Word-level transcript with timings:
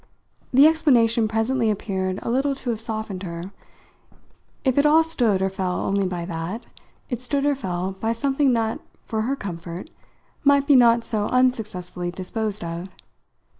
The 0.51 0.65
explanation 0.65 1.27
presently 1.27 1.69
appeared 1.69 2.17
a 2.23 2.31
little 2.31 2.55
to 2.55 2.71
have 2.71 2.81
softened 2.81 3.21
her. 3.21 3.51
If 4.65 4.79
it 4.79 4.85
all 4.87 5.03
stood 5.03 5.43
or 5.43 5.49
fell 5.51 5.79
only 5.79 6.07
by 6.07 6.25
that, 6.25 6.65
it 7.11 7.21
stood 7.21 7.45
or 7.45 7.53
fell 7.53 7.91
by 7.91 8.11
something 8.11 8.53
that, 8.53 8.79
for 9.05 9.21
her 9.21 9.35
comfort, 9.35 9.91
might 10.43 10.65
be 10.65 10.75
not 10.75 11.03
so 11.05 11.27
unsuccessfully 11.27 12.09
disposed 12.09 12.63
of. 12.63 12.89